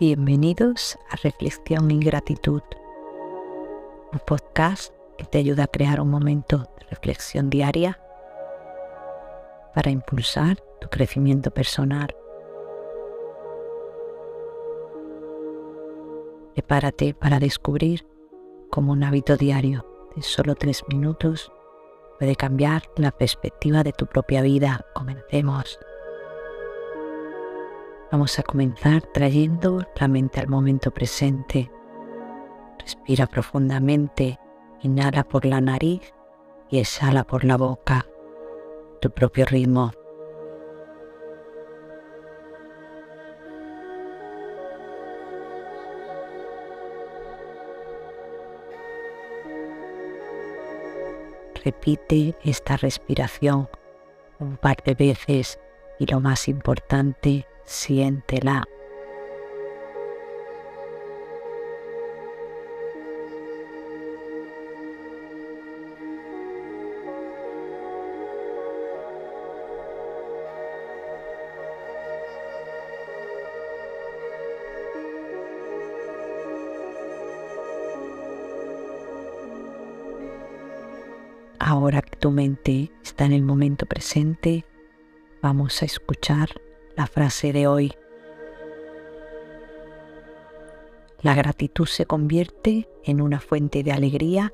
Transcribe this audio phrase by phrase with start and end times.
[0.00, 2.62] Bienvenidos a Reflexión y Gratitud,
[4.10, 8.00] un podcast que te ayuda a crear un momento de reflexión diaria
[9.74, 12.16] para impulsar tu crecimiento personal.
[16.54, 18.06] Prepárate para descubrir
[18.70, 19.86] cómo un hábito diario
[20.16, 21.52] de solo tres minutos
[22.18, 24.86] puede cambiar la perspectiva de tu propia vida.
[24.94, 25.78] Comencemos.
[28.12, 31.72] Vamos a comenzar trayendo la mente al momento presente.
[32.78, 34.38] Respira profundamente,
[34.82, 36.12] inhala por la nariz
[36.68, 38.06] y exhala por la boca,
[39.00, 39.92] tu propio ritmo.
[51.64, 53.70] Repite esta respiración
[54.38, 55.58] un par de veces
[55.98, 58.64] y lo más importante, siéntela.
[81.58, 84.64] Ahora que tu mente está en el momento presente,
[85.40, 86.60] vamos a escuchar
[86.96, 87.92] la frase de hoy.
[91.20, 94.52] La gratitud se convierte en una fuente de alegría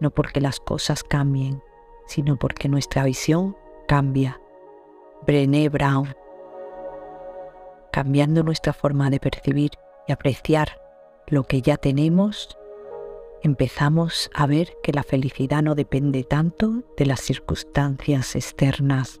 [0.00, 1.62] no porque las cosas cambien,
[2.06, 4.40] sino porque nuestra visión cambia.
[5.26, 6.14] Brené Brown.
[7.92, 9.72] Cambiando nuestra forma de percibir
[10.06, 10.80] y apreciar
[11.26, 12.56] lo que ya tenemos,
[13.42, 19.20] empezamos a ver que la felicidad no depende tanto de las circunstancias externas.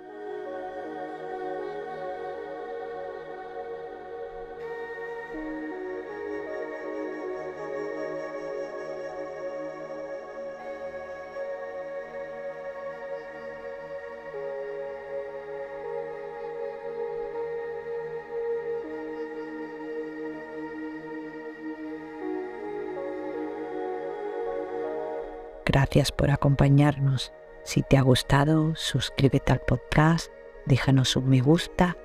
[25.65, 27.31] Gracias por acompañarnos.
[27.63, 30.31] Si te ha gustado, suscríbete al podcast,
[30.65, 31.97] déjanos un me gusta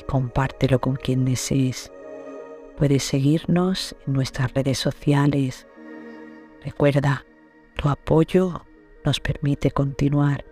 [0.00, 1.92] y compártelo con quien desees.
[2.76, 5.66] Puedes seguirnos en nuestras redes sociales.
[6.64, 7.24] Recuerda,
[7.76, 8.64] tu apoyo
[9.04, 10.44] nos permite continuar